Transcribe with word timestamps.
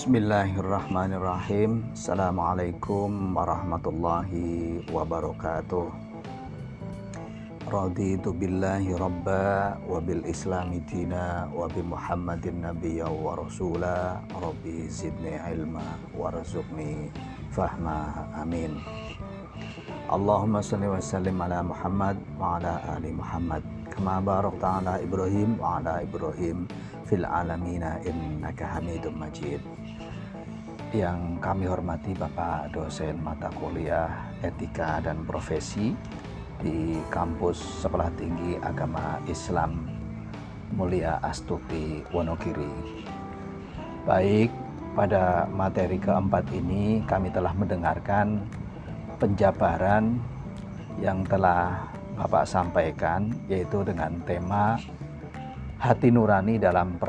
Bismillahirrahmanirrahim. 0.00 1.92
Assalamualaikum 1.92 3.36
warahmatullahi 3.36 4.80
wabarakatuh. 4.88 5.92
Raditu 7.68 8.32
billahi 8.32 8.96
rabba 8.96 9.76
wa 9.84 10.00
bil 10.00 10.24
islami 10.24 10.80
dina 10.88 11.52
wa 11.52 11.68
bi 11.68 11.84
muhammadin 11.84 12.64
nabiyya 12.64 13.12
wa 13.12 13.44
rasula. 13.44 14.24
Rabbi 14.40 14.88
zidni 14.88 15.36
ilma 15.36 15.84
warzuqni 16.16 17.12
fahma. 17.52 18.24
Amin. 18.40 18.80
Allahumma 20.08 20.64
salli 20.64 20.88
wa 20.88 20.96
sallim 20.96 21.36
ala 21.44 21.60
Muhammad 21.60 22.16
wa 22.40 22.56
ala 22.56 22.80
ali 22.96 23.12
Muhammad. 23.12 23.60
Kama 23.92 24.16
barakta 24.24 24.80
ala 24.80 24.96
Ibrahim 24.96 25.60
wa 25.60 25.76
ala 25.76 26.00
Ibrahim 26.00 26.64
fil 27.10 27.26
alamina 27.26 27.98
innaka 28.06 28.78
hamidum 28.78 29.18
majid. 29.18 29.58
Yang 30.94 31.42
kami 31.42 31.66
hormati 31.66 32.14
Bapak 32.14 32.70
dosen 32.70 33.18
mata 33.18 33.50
kuliah 33.50 34.30
etika 34.46 35.02
dan 35.02 35.26
profesi 35.26 35.90
di 36.62 37.02
kampus 37.10 37.82
Sekolah 37.82 38.14
Tinggi 38.14 38.54
Agama 38.62 39.18
Islam 39.26 39.90
Mulia 40.70 41.18
Astuti 41.18 41.98
Wonogiri. 42.14 43.02
Baik 44.06 44.54
pada 44.94 45.50
materi 45.50 45.98
keempat 45.98 46.46
ini 46.54 47.02
kami 47.10 47.34
telah 47.34 47.54
mendengarkan 47.58 48.46
penjabaran 49.18 50.14
yang 51.02 51.26
telah 51.26 51.90
Bapak 52.14 52.46
sampaikan 52.46 53.34
yaitu 53.50 53.82
dengan 53.82 54.18
tema 54.26 54.78
hati 55.80 56.12
nurani 56.12 56.60
dalam 56.60 57.00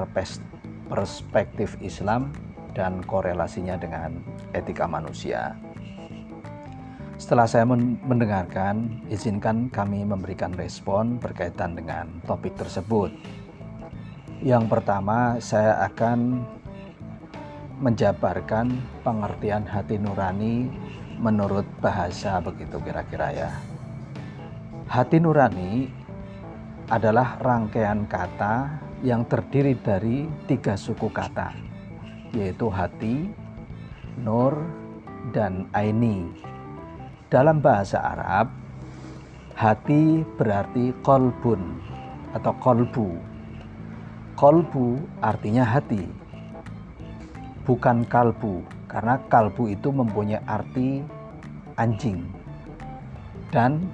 perspektif 0.88 1.76
Islam 1.84 2.32
dan 2.72 3.04
korelasinya 3.04 3.76
dengan 3.76 4.24
etika 4.56 4.88
manusia. 4.88 5.60
Setelah 7.20 7.46
saya 7.46 7.68
mendengarkan, 7.68 9.04
izinkan 9.12 9.70
kami 9.70 10.08
memberikan 10.08 10.56
respon 10.56 11.20
berkaitan 11.22 11.78
dengan 11.78 12.10
topik 12.26 12.56
tersebut. 12.58 13.14
Yang 14.42 14.66
pertama, 14.72 15.38
saya 15.38 15.86
akan 15.86 16.42
menjabarkan 17.78 18.74
pengertian 19.06 19.68
hati 19.70 20.02
nurani 20.02 20.66
menurut 21.22 21.68
bahasa 21.78 22.42
begitu 22.42 22.82
kira-kira 22.82 23.30
ya. 23.36 23.52
Hati 24.90 25.22
nurani 25.22 26.01
adalah 26.92 27.40
rangkaian 27.40 28.04
kata 28.04 28.84
yang 29.00 29.24
terdiri 29.24 29.80
dari 29.80 30.28
tiga 30.44 30.76
suku 30.76 31.08
kata, 31.08 31.56
yaitu 32.36 32.68
hati, 32.68 33.32
nur, 34.20 34.60
dan 35.32 35.72
aini. 35.72 36.28
Dalam 37.32 37.64
bahasa 37.64 37.96
Arab, 38.04 38.52
hati 39.56 40.28
berarti 40.36 40.92
kolbun 41.00 41.80
atau 42.36 42.52
kolbu. 42.60 43.16
Kolbu 44.36 45.00
artinya 45.24 45.64
hati, 45.64 46.04
bukan 47.64 48.04
kalbu, 48.04 48.68
karena 48.92 49.16
kalbu 49.32 49.72
itu 49.72 49.96
mempunyai 49.96 50.44
arti 50.44 51.00
anjing. 51.80 52.28
Dan 53.48 53.88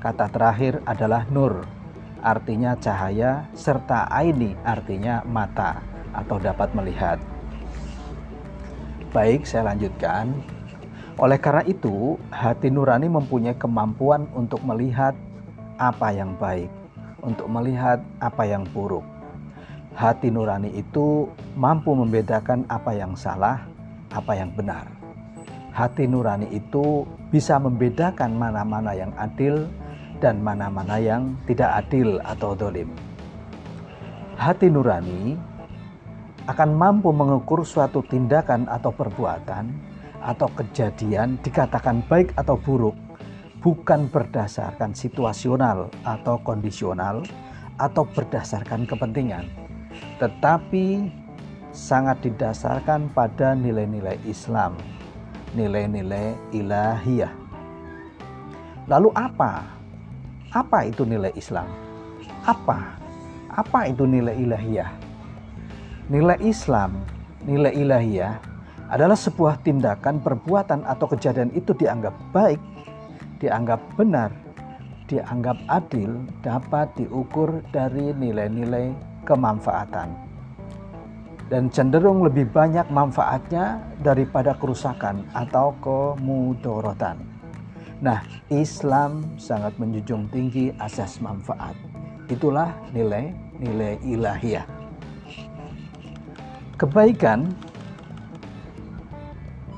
kata 0.00 0.32
terakhir 0.32 0.80
adalah 0.88 1.28
nur, 1.28 1.81
artinya 2.22 2.78
cahaya, 2.78 3.50
serta 3.52 4.06
aini 4.08 4.54
artinya 4.62 5.20
mata 5.26 5.82
atau 6.14 6.38
dapat 6.38 6.70
melihat. 6.72 7.18
Baik, 9.12 9.44
saya 9.44 9.74
lanjutkan. 9.74 10.32
Oleh 11.20 11.36
karena 11.36 11.60
itu, 11.68 12.16
hati 12.32 12.72
nurani 12.72 13.12
mempunyai 13.12 13.58
kemampuan 13.60 14.24
untuk 14.32 14.64
melihat 14.64 15.12
apa 15.76 16.08
yang 16.14 16.32
baik, 16.40 16.72
untuk 17.20 17.44
melihat 17.52 18.00
apa 18.24 18.48
yang 18.48 18.64
buruk. 18.72 19.04
Hati 19.92 20.32
nurani 20.32 20.72
itu 20.72 21.28
mampu 21.52 21.92
membedakan 21.92 22.64
apa 22.72 22.96
yang 22.96 23.12
salah, 23.12 23.60
apa 24.08 24.32
yang 24.32 24.48
benar. 24.56 24.88
Hati 25.76 26.08
nurani 26.08 26.48
itu 26.48 27.04
bisa 27.28 27.60
membedakan 27.60 28.32
mana-mana 28.32 28.96
yang 28.96 29.12
adil, 29.20 29.68
dan 30.22 30.38
mana-mana 30.38 31.02
yang 31.02 31.34
tidak 31.50 31.82
adil 31.82 32.22
atau 32.22 32.54
dolim. 32.54 32.86
Hati 34.38 34.70
nurani 34.70 35.34
akan 36.46 36.70
mampu 36.74 37.10
mengukur 37.10 37.66
suatu 37.66 38.02
tindakan 38.06 38.70
atau 38.70 38.94
perbuatan 38.94 39.70
atau 40.22 40.46
kejadian 40.54 41.38
dikatakan 41.42 42.02
baik 42.06 42.30
atau 42.38 42.54
buruk 42.54 42.94
bukan 43.62 44.10
berdasarkan 44.10 44.94
situasional 44.94 45.90
atau 46.02 46.38
kondisional 46.42 47.22
atau 47.78 48.06
berdasarkan 48.06 48.86
kepentingan 48.86 49.46
tetapi 50.18 51.10
sangat 51.74 52.22
didasarkan 52.22 53.10
pada 53.10 53.54
nilai-nilai 53.58 54.18
Islam 54.26 54.78
nilai-nilai 55.54 56.38
ilahiyah 56.54 57.34
lalu 58.86 59.10
apa 59.14 59.81
apa 60.52 60.84
itu 60.84 61.08
nilai 61.08 61.32
Islam? 61.32 61.64
Apa? 62.44 63.00
Apa 63.48 63.88
itu 63.88 64.04
nilai 64.04 64.36
ilahiyah? 64.36 64.92
Nilai 66.12 66.36
Islam, 66.44 67.00
nilai 67.48 67.72
ilahiyah 67.72 68.36
adalah 68.92 69.16
sebuah 69.16 69.64
tindakan, 69.64 70.20
perbuatan 70.20 70.84
atau 70.84 71.08
kejadian 71.08 71.48
itu 71.56 71.72
dianggap 71.72 72.12
baik, 72.36 72.60
dianggap 73.40 73.80
benar, 73.96 74.28
dianggap 75.08 75.56
adil, 75.72 76.20
dapat 76.44 76.92
diukur 77.00 77.64
dari 77.72 78.12
nilai-nilai 78.12 78.92
kemanfaatan. 79.24 80.12
Dan 81.48 81.72
cenderung 81.72 82.20
lebih 82.28 82.52
banyak 82.52 82.92
manfaatnya 82.92 83.80
daripada 84.04 84.52
kerusakan 84.56 85.24
atau 85.32 85.72
kemudorotan. 85.80 87.31
Nah, 88.02 88.18
Islam 88.50 89.38
sangat 89.38 89.78
menjunjung 89.78 90.26
tinggi 90.34 90.74
asas 90.82 91.22
manfaat. 91.22 91.78
Itulah 92.26 92.74
nilai-nilai 92.90 94.02
ilahiyah. 94.02 94.66
Kebaikan, 96.74 97.54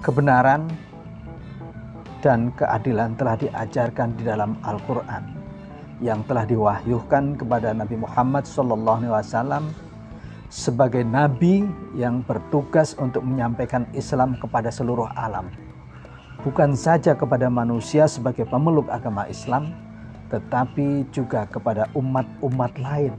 kebenaran, 0.00 0.72
dan 2.24 2.48
keadilan 2.56 3.12
telah 3.20 3.36
diajarkan 3.36 4.16
di 4.16 4.24
dalam 4.24 4.56
Al-Quran 4.64 5.24
yang 6.00 6.24
telah 6.24 6.48
diwahyukan 6.48 7.36
kepada 7.36 7.76
Nabi 7.76 8.00
Muhammad 8.00 8.48
SAW 8.48 9.68
sebagai 10.48 11.04
nabi 11.04 11.68
yang 11.92 12.24
bertugas 12.24 12.96
untuk 12.96 13.20
menyampaikan 13.20 13.84
Islam 13.92 14.40
kepada 14.40 14.72
seluruh 14.72 15.12
alam 15.12 15.52
bukan 16.42 16.74
saja 16.74 17.14
kepada 17.14 17.46
manusia 17.46 18.10
sebagai 18.10 18.48
pemeluk 18.48 18.90
agama 18.90 19.28
Islam, 19.30 19.70
tetapi 20.32 21.06
juga 21.14 21.46
kepada 21.46 21.86
umat-umat 21.94 22.74
lain, 22.80 23.14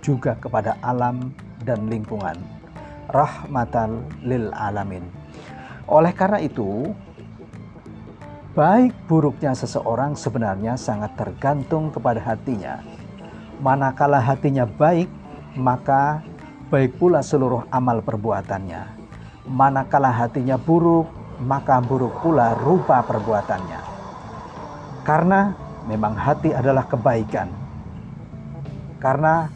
juga 0.00 0.38
kepada 0.40 0.80
alam 0.80 1.34
dan 1.68 1.90
lingkungan. 1.92 2.38
Rahmatan 3.12 4.04
lil 4.24 4.48
alamin. 4.56 5.04
Oleh 5.88 6.12
karena 6.12 6.40
itu, 6.40 6.92
baik 8.52 8.92
buruknya 9.08 9.56
seseorang 9.56 10.12
sebenarnya 10.16 10.76
sangat 10.76 11.16
tergantung 11.16 11.88
kepada 11.88 12.20
hatinya. 12.20 12.84
Manakala 13.58 14.20
hatinya 14.20 14.68
baik, 14.68 15.08
maka 15.56 16.20
baik 16.68 17.00
pula 17.00 17.24
seluruh 17.24 17.64
amal 17.72 18.04
perbuatannya. 18.04 19.00
Manakala 19.48 20.12
hatinya 20.12 20.60
buruk, 20.60 21.08
maka 21.42 21.78
buruk 21.78 22.18
pula 22.22 22.58
rupa 22.58 23.02
perbuatannya. 23.06 23.80
Karena 25.06 25.54
memang 25.86 26.12
hati 26.18 26.52
adalah 26.52 26.84
kebaikan, 26.90 27.48
karena 28.98 29.48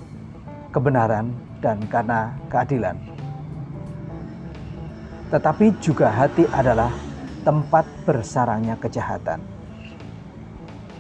kebenaran, 0.70 1.34
dan 1.62 1.78
karena 1.86 2.34
keadilan. 2.50 2.96
Tetapi 5.30 5.66
juga 5.80 6.12
hati 6.12 6.44
adalah 6.50 6.92
tempat 7.46 7.88
bersarangnya 8.04 8.76
kejahatan. 8.76 9.40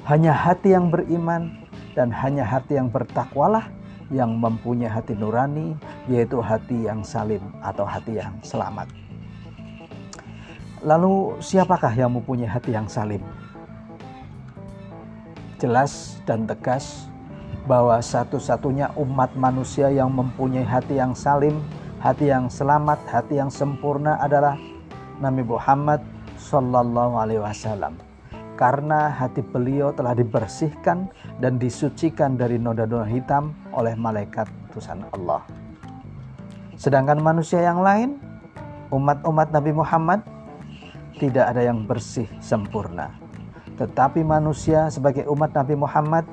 Hanya 0.08 0.34
hati 0.34 0.74
yang 0.74 0.90
beriman 0.90 1.62
dan 1.94 2.10
hanya 2.10 2.42
hati 2.42 2.74
yang 2.80 2.90
bertakwalah 2.90 3.68
yang 4.12 4.36
mempunyai 4.36 4.92
hati 4.92 5.16
nurani, 5.16 5.72
yaitu 6.04 6.40
hati 6.44 6.84
yang 6.84 7.00
salim 7.00 7.40
atau 7.64 7.88
hati 7.88 8.20
yang 8.20 8.34
selamat. 8.44 9.01
Lalu 10.82 11.38
siapakah 11.38 11.94
yang 11.94 12.10
mempunyai 12.18 12.50
hati 12.50 12.74
yang 12.74 12.90
salim? 12.90 13.22
Jelas 15.62 16.18
dan 16.26 16.42
tegas 16.42 17.06
bahwa 17.70 18.02
satu-satunya 18.02 18.90
umat 18.98 19.30
manusia 19.38 19.86
yang 19.94 20.10
mempunyai 20.10 20.66
hati 20.66 20.98
yang 20.98 21.14
salim 21.14 21.62
hati 22.02 22.34
yang 22.34 22.50
selamat, 22.50 22.98
hati 23.06 23.38
yang 23.38 23.46
sempurna 23.46 24.18
adalah 24.18 24.58
Nabi 25.22 25.46
Muhammad 25.46 26.02
Sallallahu 26.34 27.14
Alaihi 27.14 27.38
Wasallam. 27.38 27.94
Karena 28.58 29.06
hati 29.06 29.38
beliau 29.38 29.94
telah 29.94 30.10
dibersihkan 30.18 31.06
dan 31.38 31.62
disucikan 31.62 32.34
dari 32.34 32.58
noda-noda 32.58 33.06
hitam 33.06 33.54
oleh 33.70 33.94
malaikat 33.94 34.50
utusan 34.70 35.06
Allah. 35.14 35.46
Sedangkan 36.74 37.22
manusia 37.22 37.62
yang 37.62 37.78
lain, 37.86 38.18
umat-umat 38.90 39.54
Nabi 39.54 39.70
Muhammad, 39.70 40.26
tidak 41.22 41.54
ada 41.54 41.62
yang 41.62 41.86
bersih 41.86 42.26
sempurna. 42.42 43.14
Tetapi 43.78 44.26
manusia 44.26 44.90
sebagai 44.90 45.22
umat 45.30 45.54
Nabi 45.54 45.78
Muhammad 45.78 46.26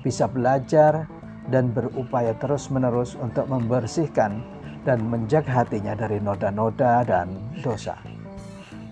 bisa 0.00 0.24
belajar 0.24 1.04
dan 1.52 1.68
berupaya 1.68 2.32
terus-menerus 2.40 3.20
untuk 3.20 3.44
membersihkan 3.52 4.40
dan 4.88 5.04
menjaga 5.04 5.60
hatinya 5.60 5.92
dari 5.92 6.16
noda-noda 6.16 7.04
dan 7.04 7.28
dosa. 7.60 8.00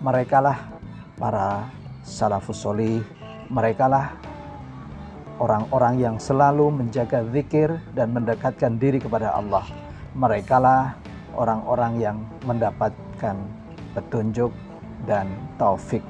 Merekalah 0.05 0.69
para 1.17 1.65
salafus 2.05 2.61
solih, 2.61 3.01
merekalah 3.49 4.13
orang-orang 5.41 5.97
yang 5.97 6.15
selalu 6.21 6.69
menjaga 6.69 7.25
zikir 7.33 7.81
dan 7.97 8.13
mendekatkan 8.13 8.77
diri 8.77 9.01
kepada 9.01 9.33
Allah 9.33 9.65
merekalah 10.17 10.97
orang-orang 11.37 11.93
yang 12.01 12.17
mendapatkan 12.43 13.37
petunjuk 13.93 14.49
dan 15.07 15.29
taufik. 15.55 16.03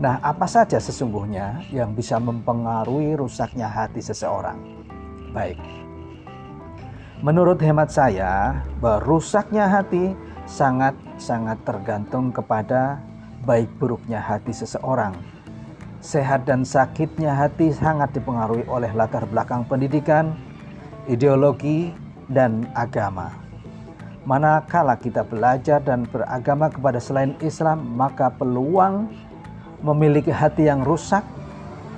Nah, 0.00 0.18
apa 0.24 0.48
saja 0.48 0.80
sesungguhnya 0.80 1.62
yang 1.70 1.92
bisa 1.92 2.16
mempengaruhi 2.16 3.14
rusaknya 3.14 3.68
hati 3.68 4.00
seseorang? 4.00 4.58
Baik. 5.30 5.60
Menurut 7.22 7.62
hemat 7.62 7.92
saya, 7.92 8.64
rusaknya 8.82 9.70
hati 9.70 10.10
sangat-sangat 10.50 11.62
tergantung 11.62 12.34
kepada 12.34 12.98
baik 13.46 13.70
buruknya 13.78 14.18
hati 14.18 14.50
seseorang. 14.50 15.14
Sehat 16.02 16.50
dan 16.50 16.66
sakitnya 16.66 17.30
hati 17.30 17.70
sangat 17.70 18.10
dipengaruhi 18.10 18.66
oleh 18.66 18.90
latar 18.90 19.22
belakang 19.30 19.62
pendidikan, 19.70 20.34
ideologi, 21.06 21.94
dan 22.26 22.66
agama. 22.74 23.41
Manakala 24.22 24.94
kita 25.02 25.26
belajar 25.26 25.82
dan 25.82 26.06
beragama 26.06 26.70
kepada 26.70 27.02
selain 27.02 27.34
Islam, 27.42 27.82
maka 27.98 28.30
peluang 28.30 29.10
memiliki 29.82 30.30
hati 30.30 30.70
yang 30.70 30.86
rusak, 30.86 31.26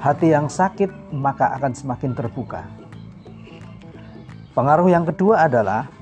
hati 0.00 0.32
yang 0.32 0.48
sakit, 0.48 0.88
maka 1.12 1.52
akan 1.60 1.76
semakin 1.76 2.16
terbuka. 2.16 2.64
Pengaruh 4.56 4.88
yang 4.88 5.04
kedua 5.04 5.44
adalah 5.44 5.92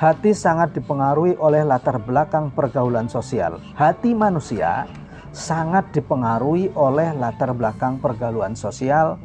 hati 0.00 0.32
sangat 0.32 0.72
dipengaruhi 0.72 1.36
oleh 1.36 1.68
latar 1.68 2.00
belakang 2.00 2.48
pergaulan 2.56 3.04
sosial. 3.12 3.60
Hati 3.76 4.16
manusia 4.16 4.88
sangat 5.36 5.92
dipengaruhi 5.92 6.72
oleh 6.72 7.12
latar 7.12 7.52
belakang 7.52 8.00
pergaulan 8.00 8.56
sosial, 8.56 9.20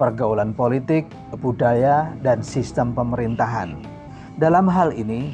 pergaulan 0.00 0.56
politik, 0.56 1.04
budaya, 1.36 2.16
dan 2.24 2.40
sistem 2.40 2.96
pemerintahan. 2.96 3.93
Dalam 4.34 4.66
hal 4.66 4.90
ini, 4.98 5.30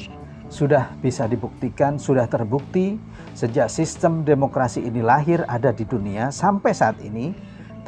sudah 0.53 0.93
bisa 1.01 1.25
dibuktikan, 1.25 1.97
sudah 1.97 2.29
terbukti 2.29 3.01
sejak 3.33 3.73
sistem 3.73 4.29
demokrasi 4.29 4.85
ini 4.85 5.01
lahir 5.01 5.41
ada 5.49 5.73
di 5.73 5.89
dunia 5.89 6.29
sampai 6.29 6.77
saat 6.77 7.01
ini 7.01 7.33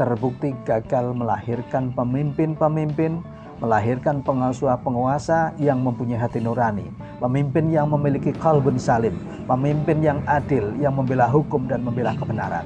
terbukti 0.00 0.56
gagal 0.64 1.12
melahirkan 1.12 1.92
pemimpin-pemimpin, 1.92 3.20
melahirkan 3.60 4.24
penguasa-penguasa 4.24 5.52
yang 5.60 5.84
mempunyai 5.84 6.16
hati 6.16 6.40
nurani, 6.40 6.88
pemimpin 7.20 7.68
yang 7.68 7.92
memiliki 7.92 8.32
kalbun 8.32 8.80
salim, 8.80 9.12
pemimpin 9.44 10.00
yang 10.00 10.24
adil, 10.24 10.72
yang 10.80 10.96
membela 10.96 11.28
hukum 11.28 11.68
dan 11.68 11.84
membela 11.84 12.16
kebenaran. 12.16 12.64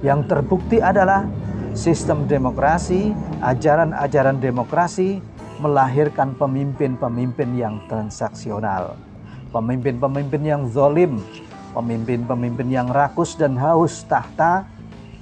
Yang 0.00 0.32
terbukti 0.32 0.80
adalah 0.80 1.28
sistem 1.76 2.24
demokrasi, 2.24 3.12
ajaran-ajaran 3.44 4.40
demokrasi 4.40 5.20
melahirkan 5.62 6.34
pemimpin-pemimpin 6.34 7.54
yang 7.54 7.78
transaksional, 7.86 8.98
pemimpin-pemimpin 9.54 10.42
yang 10.42 10.62
zolim, 10.66 11.22
pemimpin-pemimpin 11.70 12.66
yang 12.66 12.90
rakus 12.90 13.38
dan 13.38 13.54
haus 13.54 14.02
tahta, 14.10 14.66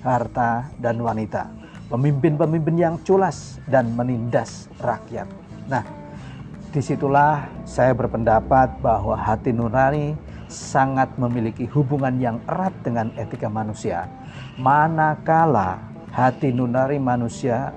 harta, 0.00 0.72
dan 0.80 0.96
wanita, 0.96 1.52
pemimpin-pemimpin 1.92 2.76
yang 2.80 2.96
culas 3.04 3.60
dan 3.68 3.92
menindas 3.92 4.72
rakyat. 4.80 5.28
Nah, 5.68 5.84
di 6.72 6.80
situlah 6.80 7.44
saya 7.68 7.92
berpendapat 7.92 8.80
bahwa 8.80 9.20
hati 9.20 9.52
nurani 9.52 10.16
sangat 10.48 11.12
memiliki 11.20 11.68
hubungan 11.70 12.16
yang 12.16 12.40
erat 12.48 12.74
dengan 12.80 13.12
etika 13.14 13.46
manusia. 13.46 14.08
Manakala 14.56 15.78
hati 16.10 16.50
nunari 16.50 16.98
manusia 16.98 17.70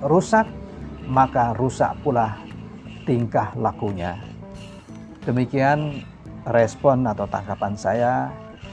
rusak, 0.00 0.48
maka 1.06 1.54
rusak 1.54 1.94
pula 2.02 2.38
tingkah 3.06 3.54
lakunya. 3.54 4.18
Demikian 5.22 6.02
respon 6.46 7.06
atau 7.06 7.26
tanggapan 7.26 7.74
saya 7.74 8.14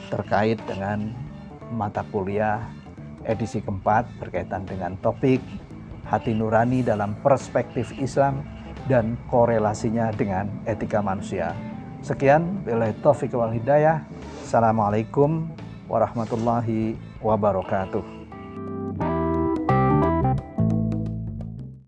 terkait 0.10 0.62
dengan 0.70 1.10
mata 1.74 2.06
kuliah 2.14 2.62
edisi 3.26 3.64
keempat 3.64 4.06
berkaitan 4.22 4.68
dengan 4.68 4.94
topik 5.02 5.42
hati 6.06 6.36
nurani 6.36 6.86
dalam 6.86 7.18
perspektif 7.24 7.90
Islam 7.98 8.44
dan 8.86 9.16
korelasinya 9.32 10.12
dengan 10.14 10.52
etika 10.68 11.00
manusia. 11.00 11.56
Sekian, 12.04 12.62
bila 12.68 12.92
taufik 13.00 13.32
wal 13.32 13.56
hidayah. 13.56 14.04
Assalamualaikum 14.44 15.48
warahmatullahi 15.88 17.00
wabarakatuh. 17.24 18.23